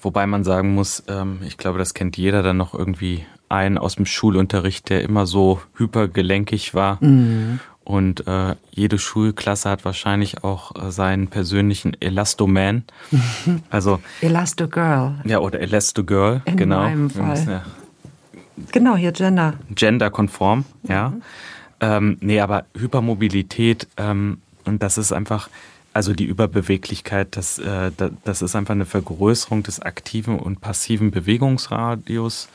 [0.00, 3.94] Wobei man sagen muss, ähm, ich glaube, das kennt jeder dann noch irgendwie einen aus
[3.94, 6.98] dem Schulunterricht, der immer so hypergelenkig war.
[7.00, 7.60] Mhm.
[7.84, 12.84] Und äh, jede Schulklasse hat wahrscheinlich auch äh, seinen persönlichen Elastoman.
[13.70, 15.16] Also Elastogirl.
[15.24, 16.82] Ja, oder Elastogirl, In genau.
[16.82, 17.44] meinem Fall.
[17.46, 17.62] Ja,
[18.70, 19.54] Genau, hier Gender.
[19.74, 21.12] genderkonform, ja.
[21.80, 25.48] Ähm, nee, aber Hypermobilität, ähm, und das ist einfach,
[25.92, 31.10] also die Überbeweglichkeit, das, äh, da- das ist einfach eine Vergrößerung des aktiven und passiven
[31.10, 32.48] Bewegungsradius.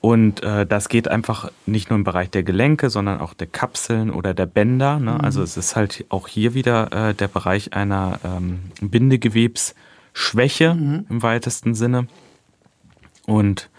[0.00, 4.10] Und äh, das geht einfach nicht nur im Bereich der Gelenke, sondern auch der Kapseln
[4.10, 5.00] oder der Bänder.
[5.00, 5.18] Ne?
[5.22, 11.74] Also es ist halt auch hier wieder äh, der Bereich einer ähm, Bindegewebsschwäche im weitesten
[11.74, 12.06] Sinne.
[13.26, 13.70] Und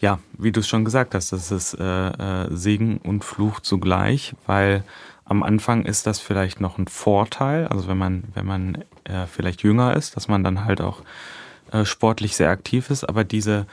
[0.00, 4.34] ja, wie du es schon gesagt hast, das ist äh, äh, Segen und Fluch zugleich,
[4.46, 4.82] weil
[5.24, 9.62] am Anfang ist das vielleicht noch ein Vorteil, also wenn man, wenn man äh, vielleicht
[9.62, 11.02] jünger ist, dass man dann halt auch
[11.72, 13.66] äh, sportlich sehr aktiv ist, aber diese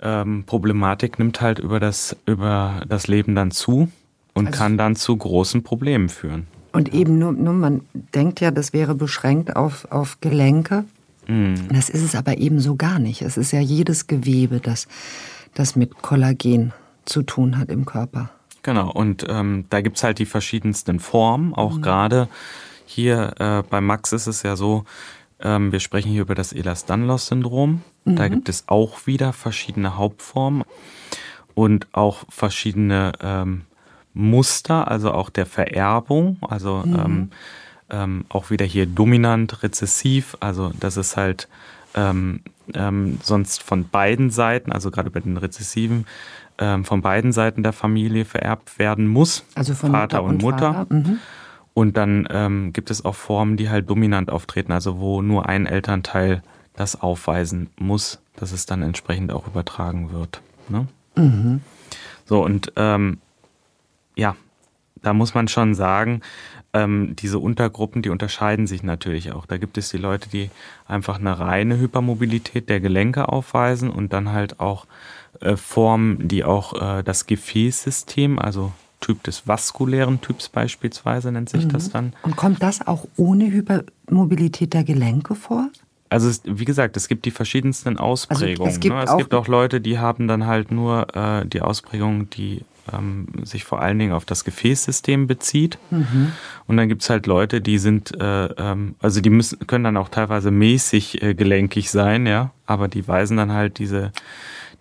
[0.00, 3.88] ähm, Problematik nimmt halt über das, über das Leben dann zu
[4.34, 6.46] und Also- kann dann zu großen Problemen führen.
[6.72, 7.82] Und eben nur, nur, man
[8.14, 10.84] denkt ja, das wäre beschränkt auf, auf Gelenke.
[11.70, 13.22] Das ist es aber eben so gar nicht.
[13.22, 14.88] Es ist ja jedes Gewebe, das,
[15.54, 16.72] das mit Kollagen
[17.06, 18.28] zu tun hat im Körper.
[18.62, 21.54] Genau, und ähm, da gibt's halt die verschiedensten Formen.
[21.54, 22.28] Auch gerade
[22.84, 24.84] hier äh, bei Max ist es ja so,
[25.40, 27.82] ähm, wir sprechen hier über das Ehlers-Danlos-Syndrom.
[28.04, 30.64] Da gibt es auch wieder verschiedene Hauptformen
[31.54, 33.62] und auch verschiedene ähm,
[34.12, 37.30] Muster, also auch der Vererbung, also ähm,
[37.90, 41.48] ähm, auch wieder hier dominant, rezessiv, also das ist halt
[41.94, 42.40] ähm,
[42.74, 46.06] ähm, sonst von beiden Seiten, also gerade bei den Rezessiven,
[46.58, 49.44] ähm, von beiden Seiten der Familie vererbt werden muss.
[49.54, 50.74] Also von Vater Mutter und und Mutter.
[50.74, 51.18] Vater, mhm.
[51.72, 56.44] Und dann gibt es auch Formen, die halt dominant auftreten, also wo nur ein Elternteil
[56.76, 60.40] das aufweisen muss, dass es dann entsprechend auch übertragen wird.
[60.68, 60.86] Ne?
[62.26, 63.18] So, und ähm,
[64.16, 64.36] ja,
[65.02, 66.22] da muss man schon sagen,
[66.72, 69.46] ähm, diese Untergruppen, die unterscheiden sich natürlich auch.
[69.46, 70.50] Da gibt es die Leute, die
[70.86, 74.86] einfach eine reine Hypermobilität der Gelenke aufweisen und dann halt auch
[75.40, 81.68] äh, Formen, die auch äh, das Gefäßsystem, also Typ des vaskulären Typs beispielsweise nennt sich
[81.68, 82.14] das dann.
[82.22, 85.68] Und kommt das auch ohne Hypermobilität der Gelenke vor?
[86.14, 88.70] Also es, wie gesagt, es gibt die verschiedensten Ausprägungen.
[88.70, 89.02] es gibt ne?
[89.02, 93.26] es auch- gibt auch Leute, die haben dann halt nur äh, die Ausprägung, die ähm,
[93.42, 95.78] sich vor allen Dingen auf das Gefäßsystem bezieht.
[96.66, 100.08] Und dann gibt's halt Leute, die sind, äh, ähm, also die müssen, können dann auch
[100.08, 104.12] teilweise mäßig äh, gelenkig sein, ja, aber die weisen dann halt diese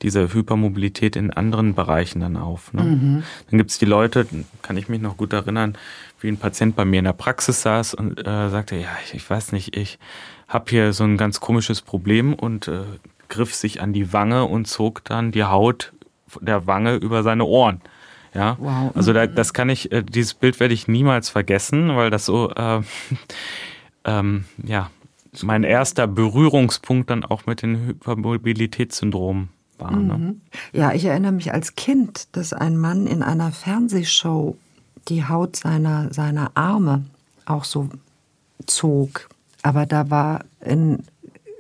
[0.02, 2.74] diese Hypermobilität in anderen Bereichen dann auf.
[2.74, 3.24] Ne?
[3.50, 4.28] Dann gibt's die Leute,
[4.62, 5.78] kann ich mich noch gut erinnern,
[6.20, 9.30] wie ein Patient bei mir in der Praxis saß und äh, sagte, ja, ich, ich
[9.30, 10.00] weiß nicht, ich
[10.54, 12.84] habe hier so ein ganz komisches Problem und äh,
[13.30, 15.92] griff sich an die Wange und zog dann die Haut
[16.42, 17.82] der Wange über seine Ohren.
[18.34, 18.92] Ja, Wow.
[18.96, 22.50] also da, das kann ich, äh, dieses Bild werde ich niemals vergessen, weil das so,
[22.52, 22.82] äh,
[24.06, 24.90] ähm, ja,
[25.42, 29.92] mein erster Berührungspunkt dann auch mit dem Hypermobilitätssyndrom war.
[29.92, 30.36] Ne?
[30.72, 34.58] Ja, ich erinnere mich als Kind, dass ein Mann in einer Fernsehshow
[35.08, 37.06] die Haut seiner, seiner Arme
[37.46, 37.90] auch so
[38.68, 39.28] zog.
[39.64, 41.04] Aber da war in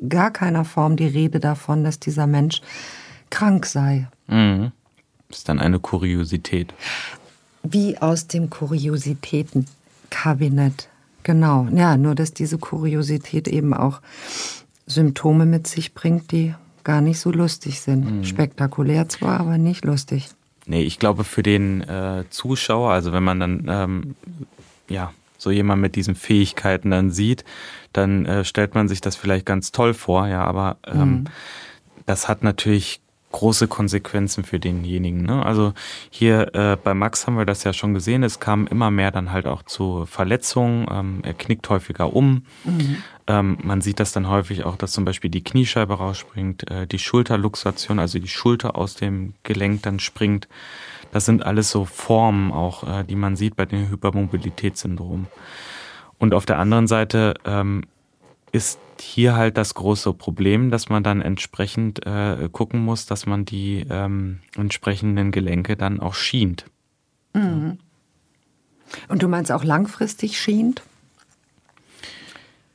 [0.07, 2.61] gar keiner Form die Rede davon, dass dieser Mensch
[3.29, 4.07] krank sei.
[4.27, 4.71] Mhm.
[5.29, 6.73] Ist dann eine Kuriosität.
[7.63, 10.87] Wie aus dem Kuriositätenkabinett.
[11.23, 11.67] Genau.
[11.73, 14.01] Ja, nur dass diese Kuriosität eben auch
[14.85, 18.27] Symptome mit sich bringt, die gar nicht so lustig sind.
[18.27, 20.27] Spektakulär zwar, aber nicht lustig.
[20.65, 24.15] Nee, ich glaube für den äh, Zuschauer, also wenn man dann ähm,
[24.89, 25.13] ja
[25.43, 27.43] so jemand mit diesen Fähigkeiten dann sieht,
[27.91, 31.25] dann äh, stellt man sich das vielleicht ganz toll vor, ja, aber ähm,
[32.05, 33.01] das hat natürlich
[33.33, 35.23] große Konsequenzen für denjenigen.
[35.23, 35.45] Ne?
[35.45, 35.73] Also
[36.09, 39.31] hier äh, bei Max haben wir das ja schon gesehen, es kam immer mehr dann
[39.31, 42.45] halt auch zu Verletzungen, ähm, er knickt häufiger um.
[42.63, 43.03] Mhm.
[43.25, 46.99] Ähm, man sieht das dann häufig auch, dass zum Beispiel die Kniescheibe rausspringt, äh, die
[46.99, 50.47] Schulterluxation, also die Schulter aus dem Gelenk dann springt.
[51.13, 55.27] Das sind alles so Formen auch, äh, die man sieht bei den Hypermobilitätssyndromen.
[56.17, 57.83] Und auf der anderen Seite ähm,
[58.51, 63.45] ist hier halt das große Problem, dass man dann entsprechend äh, gucken muss, dass man
[63.45, 66.65] die ähm, entsprechenden Gelenke dann auch schient.
[67.33, 67.77] Mhm.
[69.07, 70.81] Und du meinst auch langfristig schient?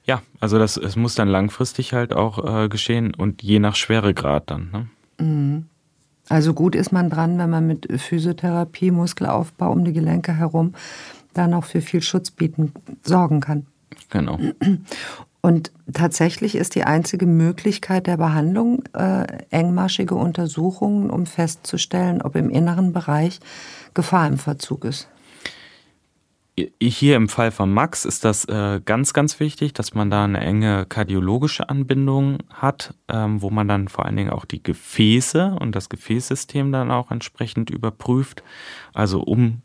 [0.04, 4.48] Ja, also das es muss dann langfristig halt auch äh, geschehen und je nach Schweregrad
[4.48, 4.70] dann.
[4.70, 4.88] Ne?
[5.26, 5.66] Mhm.
[6.28, 10.74] Also gut ist man dran, wenn man mit Physiotherapie, Muskelaufbau um die Gelenke herum
[11.34, 13.66] dann auch für viel Schutz bieten, sorgen kann.
[14.10, 14.38] Genau.
[15.40, 22.50] Und tatsächlich ist die einzige Möglichkeit der Behandlung äh, engmaschige Untersuchungen, um festzustellen, ob im
[22.50, 23.40] inneren Bereich
[23.94, 25.08] Gefahr im Verzug ist.
[26.80, 30.40] Hier im Fall von Max ist das äh, ganz, ganz wichtig, dass man da eine
[30.40, 35.74] enge kardiologische Anbindung hat, ähm, wo man dann vor allen Dingen auch die Gefäße und
[35.74, 38.42] das Gefäßsystem dann auch entsprechend überprüft.
[38.94, 39.62] Also um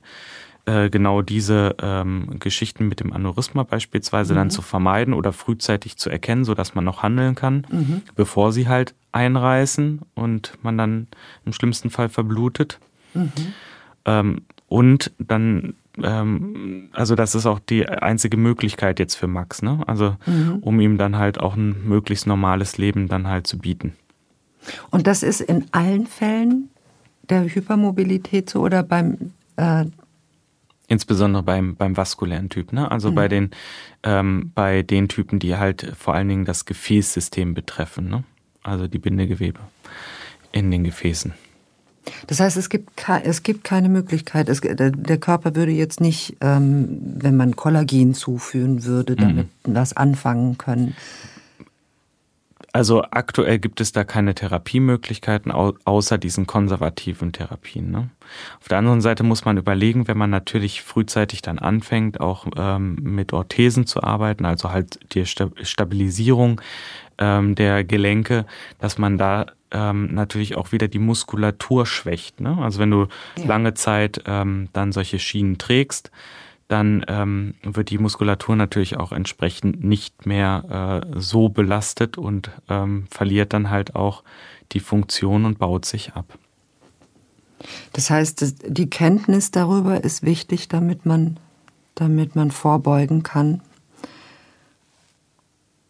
[0.65, 4.37] äh, genau diese ähm, Geschichten mit dem Aneurysma beispielsweise mhm.
[4.37, 8.01] dann zu vermeiden oder frühzeitig zu erkennen, sodass man noch handeln kann, mhm.
[8.15, 11.07] bevor sie halt einreißen und man dann
[11.45, 12.79] im schlimmsten Fall verblutet.
[13.13, 13.31] Mhm.
[14.05, 19.81] Ähm, und dann, ähm, also das ist auch die einzige Möglichkeit jetzt für Max, ne?
[19.87, 20.57] Also mhm.
[20.61, 23.93] um ihm dann halt auch ein möglichst normales Leben dann halt zu bieten.
[24.91, 26.69] Und das ist in allen Fällen
[27.29, 29.85] der Hypermobilität so oder beim äh,
[30.89, 32.91] Insbesondere beim, beim vaskulären Typ, ne?
[32.91, 33.15] Also mhm.
[33.15, 33.51] bei den
[34.03, 38.23] ähm, bei den Typen, die halt vor allen Dingen das Gefäßsystem betreffen, ne?
[38.63, 39.59] Also die Bindegewebe
[40.51, 41.33] in den Gefäßen.
[42.27, 42.89] Das heißt, es gibt,
[43.23, 44.49] es gibt keine Möglichkeit.
[44.49, 49.75] Es, der Körper würde jetzt nicht, ähm, wenn man Kollagen zuführen würde, damit mhm.
[49.75, 50.95] was anfangen können.
[52.75, 57.91] Also aktuell gibt es da keine Therapiemöglichkeiten außer diesen konservativen Therapien.
[57.91, 58.09] Ne?
[58.59, 62.95] Auf der anderen Seite muss man überlegen, wenn man natürlich frühzeitig dann anfängt, auch ähm,
[62.95, 66.61] mit Orthesen zu arbeiten, also halt die Stabilisierung
[67.19, 68.47] ähm, der Gelenke,
[68.79, 72.41] dass man da ähm, natürlich auch wieder die Muskulatur schwächt.
[72.41, 72.57] Ne?
[72.59, 73.05] Also wenn du
[73.37, 73.45] ja.
[73.45, 76.09] lange Zeit ähm, dann solche Schienen trägst,
[76.73, 83.05] dann ähm, wird die Muskulatur natürlich auch entsprechend nicht mehr äh, so belastet und ähm,
[83.11, 84.23] verliert dann halt auch
[84.71, 86.39] die Funktion und baut sich ab.
[87.93, 91.39] Das heißt, die Kenntnis darüber ist wichtig, damit man,
[91.93, 93.61] damit man vorbeugen kann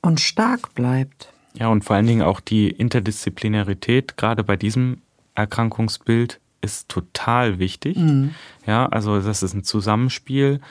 [0.01, 1.31] und stark bleibt.
[1.53, 5.01] Ja, und vor allen Dingen auch die Interdisziplinarität, gerade bei diesem
[5.33, 7.97] Erkrankungsbild, ist total wichtig.
[7.97, 8.31] Mhm.
[8.65, 10.61] Ja, also das ist ein Zusammenspiel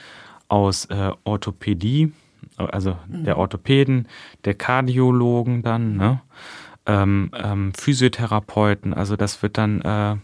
[0.48, 2.12] aus äh, Orthopädie,
[2.56, 3.24] also mhm.
[3.24, 4.08] der Orthopäden,
[4.44, 6.20] der Kardiologen dann, ne?
[6.86, 10.16] ähm, ähm, Physiotherapeuten, also das wird dann äh,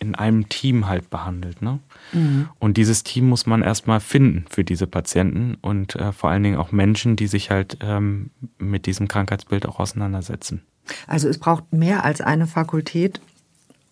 [0.00, 1.62] in einem Team halt behandelt.
[1.62, 1.80] Ne?
[2.12, 2.48] Mhm.
[2.58, 6.56] Und dieses Team muss man erstmal finden für diese Patienten und äh, vor allen Dingen
[6.56, 10.62] auch Menschen, die sich halt ähm, mit diesem Krankheitsbild auch auseinandersetzen.
[11.06, 13.20] Also es braucht mehr als eine Fakultät,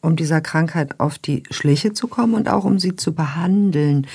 [0.01, 4.07] um dieser Krankheit auf die Schliche zu kommen und auch um sie zu behandeln.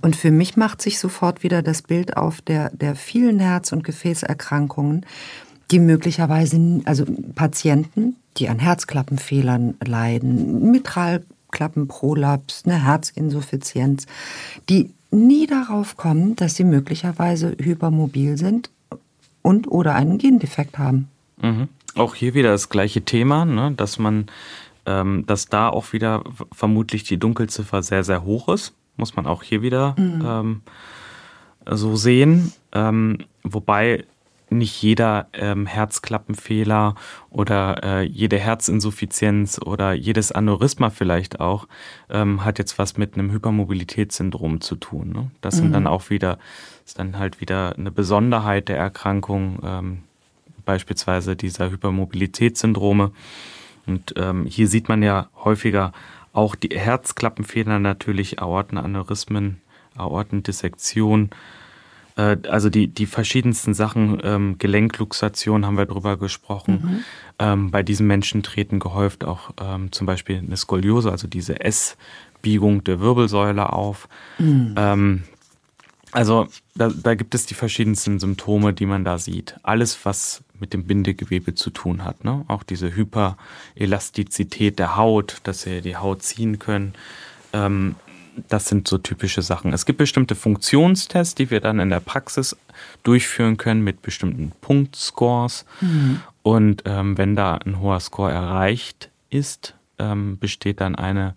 [0.00, 3.82] Und für mich macht sich sofort wieder das Bild auf der, der vielen Herz- und
[3.84, 5.04] Gefäßerkrankungen,
[5.70, 7.04] die möglicherweise, also
[7.34, 14.06] Patienten, die an Herzklappenfehlern leiden, Mitralklappenprolaps, eine Herzinsuffizienz,
[14.68, 18.70] die nie darauf kommen, dass sie möglicherweise hypermobil sind
[19.42, 21.08] und oder einen Gendefekt haben.
[21.40, 21.68] Mhm.
[21.94, 24.26] Auch hier wieder das gleiche Thema, ne, dass man
[24.88, 28.74] ähm, dass da auch wieder vermutlich die Dunkelziffer sehr, sehr hoch ist.
[28.96, 30.24] Muss man auch hier wieder mhm.
[30.26, 30.60] ähm,
[31.70, 32.52] so sehen.
[32.72, 34.04] Ähm, wobei
[34.50, 36.94] nicht jeder ähm, Herzklappenfehler
[37.28, 41.68] oder äh, jede Herzinsuffizienz oder jedes Aneurysma vielleicht auch
[42.08, 45.10] ähm, hat jetzt was mit einem Hypermobilitätssyndrom zu tun.
[45.10, 45.30] Ne?
[45.42, 45.58] Das mhm.
[45.58, 46.38] sind dann auch wieder,
[46.86, 49.98] ist dann halt wieder eine Besonderheit der Erkrankung, ähm,
[50.64, 53.12] beispielsweise dieser Hypermobilitätssyndrome.
[53.88, 55.92] Und ähm, hier sieht man ja häufiger
[56.32, 59.60] auch die Herzklappenfehler natürlich, Aortenaneurysmen,
[59.96, 61.30] Aortendissektion,
[62.16, 66.80] äh, also die, die verschiedensten Sachen, ähm, Gelenkluxation haben wir drüber gesprochen.
[66.82, 67.04] Mhm.
[67.38, 72.84] Ähm, bei diesen Menschen treten gehäuft auch ähm, zum Beispiel eine Skoliose, also diese S-Biegung
[72.84, 74.08] der Wirbelsäule auf.
[74.38, 74.74] Mhm.
[76.12, 79.56] Also da, da, gibt es die verschiedensten Symptome, die man da sieht.
[79.62, 82.24] Alles, was mit dem Bindegewebe zu tun hat.
[82.24, 82.44] Ne?
[82.48, 86.94] Auch diese Hyperelastizität der Haut, dass sie die Haut ziehen können.
[87.52, 87.94] Ähm,
[88.48, 89.72] das sind so typische Sachen.
[89.72, 92.56] Es gibt bestimmte Funktionstests, die wir dann in der Praxis
[93.02, 95.64] durchführen können mit bestimmten Punktscores.
[95.80, 96.20] Mhm.
[96.42, 101.34] Und ähm, wenn da ein hoher Score erreicht ist, ähm, besteht dann eine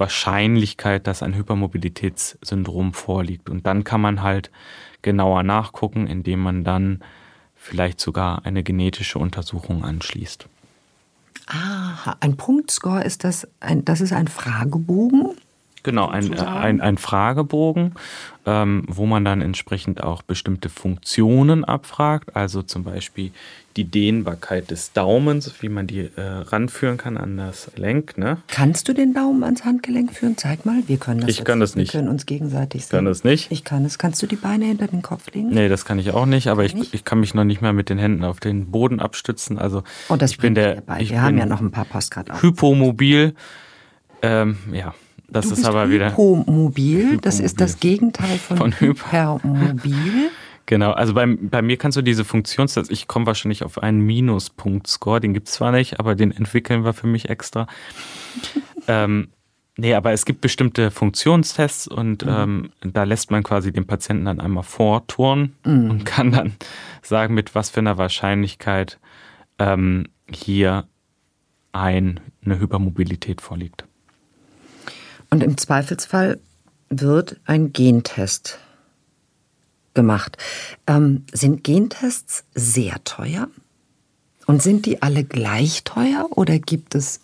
[0.00, 3.48] Wahrscheinlichkeit, dass ein Hypermobilitätssyndrom vorliegt.
[3.48, 4.50] Und dann kann man halt
[5.02, 7.00] genauer nachgucken, indem man dann
[7.54, 10.46] vielleicht sogar eine genetische Untersuchung anschließt.
[11.46, 15.36] Ah, ein Punktscore ist das, ein, das ist ein Fragebogen?
[15.82, 17.94] Genau, ein, äh, ein, ein Fragebogen,
[18.46, 23.32] ähm, wo man dann entsprechend auch bestimmte Funktionen abfragt, also zum Beispiel
[23.76, 28.18] die Dehnbarkeit des Daumens, wie man die äh, ranführen kann an das Gelenk.
[28.18, 28.38] Ne?
[28.48, 30.36] Kannst du den Daumen ans Handgelenk führen?
[30.36, 31.30] Zeig mal, wir können das.
[31.30, 31.92] Ich kann das nicht.
[31.92, 32.88] Wir können uns gegenseitig sehen.
[32.88, 33.52] Ich kann das nicht.
[33.52, 33.98] Ich kann es.
[33.98, 35.50] Kannst du die Beine hinter den Kopf legen?
[35.50, 36.94] Nee, das kann ich auch nicht, aber ich, nicht?
[36.94, 39.58] ich kann mich noch nicht mal mit den Händen auf den Boden abstützen.
[39.58, 40.82] Also oh, das ich bin der.
[40.98, 42.42] Ich wir haben ja noch ein paar Postkarten.
[42.42, 43.34] Hypomobil.
[44.22, 44.94] Ähm, ja,
[45.28, 46.10] das du ist aber wieder.
[46.10, 47.18] Hypomobil, Hypomobil.
[47.18, 50.30] das ist das Gegenteil von, von Hypermobil.
[50.70, 55.18] Genau, also bei, bei mir kannst du diese Funktionstests, ich komme wahrscheinlich auf einen Minuspunkt-Score,
[55.18, 57.66] den gibt es zwar nicht, aber den entwickeln wir für mich extra.
[58.86, 59.30] ähm,
[59.76, 62.30] nee, aber es gibt bestimmte Funktionstests und mhm.
[62.30, 65.90] ähm, da lässt man quasi den Patienten dann einmal vorturnen mhm.
[65.90, 66.52] und kann dann
[67.02, 69.00] sagen, mit was für einer Wahrscheinlichkeit
[69.58, 70.86] ähm, hier
[71.72, 73.86] ein, eine Hypermobilität vorliegt.
[75.30, 76.38] Und im Zweifelsfall
[76.90, 78.60] wird ein Gentest
[79.94, 80.36] gemacht.
[80.86, 83.48] Ähm, sind Gentests sehr teuer?
[84.46, 87.20] Und sind die alle gleich teuer oder gibt es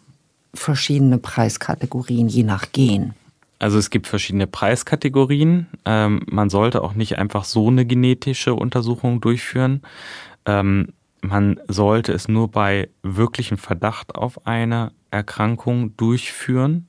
[0.55, 3.15] verschiedene Preiskategorien je nach Gen?
[3.59, 5.67] Also es gibt verschiedene Preiskategorien.
[5.85, 9.83] Ähm, man sollte auch nicht einfach so eine genetische Untersuchung durchführen.
[10.45, 10.93] Ähm,
[11.23, 16.87] man sollte es nur bei wirklichem Verdacht auf eine Erkrankung durchführen.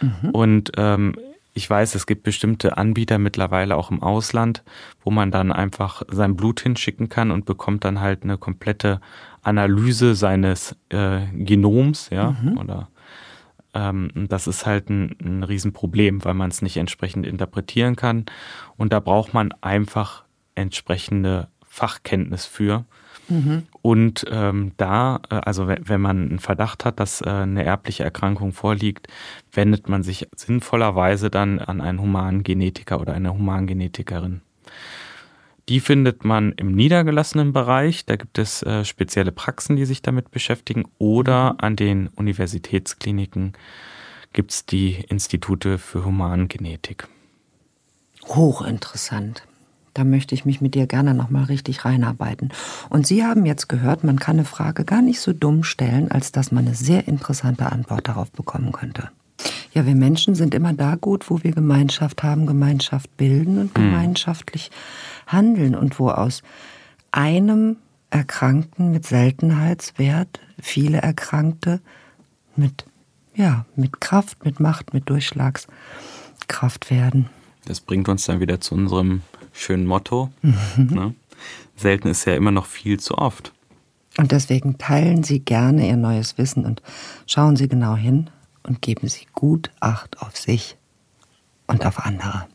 [0.00, 0.30] Mhm.
[0.30, 1.16] Und ähm,
[1.56, 4.62] ich weiß, es gibt bestimmte Anbieter mittlerweile auch im Ausland,
[5.00, 9.00] wo man dann einfach sein Blut hinschicken kann und bekommt dann halt eine komplette
[9.42, 12.58] Analyse seines äh, Genoms, ja, mhm.
[12.58, 12.88] oder
[13.72, 18.26] ähm, das ist halt ein, ein Riesenproblem, weil man es nicht entsprechend interpretieren kann.
[18.76, 22.84] Und da braucht man einfach entsprechende Fachkenntnis für.
[23.28, 23.64] Mhm.
[23.82, 28.52] Und ähm, da, äh, also wenn man einen Verdacht hat, dass äh, eine erbliche Erkrankung
[28.52, 29.08] vorliegt,
[29.52, 34.42] wendet man sich sinnvollerweise dann an einen humanen Genetiker oder eine Humangenetikerin.
[35.68, 38.06] Die findet man im niedergelassenen Bereich.
[38.06, 40.84] Da gibt es äh, spezielle Praxen, die sich damit beschäftigen.
[40.98, 41.58] Oder mhm.
[41.58, 43.54] an den Universitätskliniken
[44.32, 47.08] gibt es die Institute für Humangenetik.
[48.28, 49.42] Hochinteressant.
[49.96, 52.50] Da möchte ich mich mit dir gerne nochmal richtig reinarbeiten.
[52.90, 56.32] Und Sie haben jetzt gehört, man kann eine Frage gar nicht so dumm stellen, als
[56.32, 59.08] dass man eine sehr interessante Antwort darauf bekommen könnte.
[59.72, 63.84] Ja, wir Menschen sind immer da gut, wo wir Gemeinschaft haben, Gemeinschaft bilden und hm.
[63.84, 64.70] gemeinschaftlich
[65.26, 66.42] handeln und wo aus
[67.10, 67.76] einem
[68.10, 71.80] Erkrankten mit Seltenheitswert viele Erkrankte
[72.54, 72.84] mit,
[73.34, 77.30] ja, mit Kraft, mit Macht, mit Durchschlagskraft werden.
[77.64, 79.22] Das bringt uns dann wieder zu unserem
[79.56, 80.30] schönen Motto.
[80.42, 80.94] Mhm.
[80.94, 81.14] Ne?
[81.76, 83.52] Selten ist ja immer noch viel zu oft.
[84.18, 86.82] Und deswegen teilen Sie gerne Ihr neues Wissen und
[87.26, 88.30] schauen Sie genau hin
[88.62, 90.76] und geben Sie gut Acht auf sich
[91.66, 92.46] und auf andere.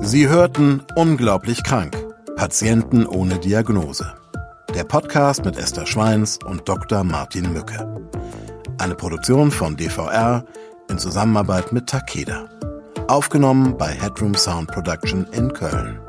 [0.00, 1.96] Sie hörten Unglaublich krank.
[2.36, 4.14] Patienten ohne Diagnose.
[4.74, 7.04] Der Podcast mit Esther Schweins und Dr.
[7.04, 8.08] Martin Mücke.
[8.78, 10.44] Eine Produktion von DVR
[10.90, 12.48] in Zusammenarbeit mit Takeda.
[13.06, 16.00] Aufgenommen bei Headroom Sound Production in Köln.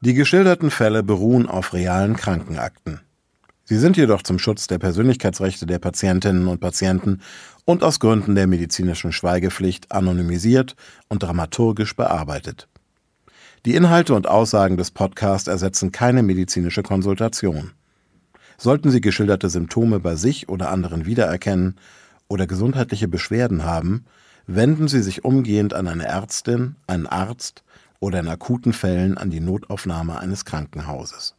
[0.00, 3.00] Die geschilderten Fälle beruhen auf realen Krankenakten.
[3.64, 7.20] Sie sind jedoch zum Schutz der Persönlichkeitsrechte der Patientinnen und Patienten
[7.64, 10.74] und aus Gründen der medizinischen Schweigepflicht anonymisiert
[11.08, 12.68] und dramaturgisch bearbeitet.
[13.66, 17.72] Die Inhalte und Aussagen des Podcasts ersetzen keine medizinische Konsultation.
[18.56, 21.76] Sollten Sie geschilderte Symptome bei sich oder anderen wiedererkennen
[22.28, 24.04] oder gesundheitliche Beschwerden haben,
[24.46, 27.64] wenden Sie sich umgehend an eine Ärztin, einen Arzt
[28.00, 31.34] oder in akuten Fällen an die Notaufnahme eines Krankenhauses.